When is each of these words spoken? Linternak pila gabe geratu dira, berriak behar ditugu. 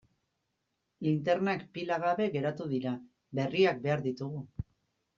Linternak 1.07 1.61
pila 1.77 2.01
gabe 2.07 2.29
geratu 2.39 2.69
dira, 2.75 2.97
berriak 3.41 3.89
behar 3.89 4.07
ditugu. 4.11 4.47